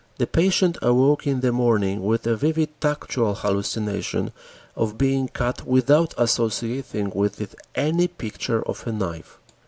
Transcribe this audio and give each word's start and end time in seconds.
The 0.17 0.25
patient 0.25 0.79
awoke 0.81 1.27
in 1.27 1.41
the 1.41 1.51
morning 1.51 2.03
with 2.03 2.25
a 2.25 2.35
vivid 2.35 2.69
tactual 2.81 3.35
hallucination 3.35 4.31
of 4.75 4.97
being 4.97 5.27
cut 5.27 5.67
without 5.67 6.15
associating 6.17 7.11
with 7.11 7.39
it 7.39 7.53
any 7.75 8.07
picture 8.07 8.63
of 8.67 8.87
a 8.87 8.91
knife. 8.91 9.37